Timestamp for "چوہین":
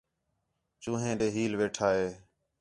0.81-1.15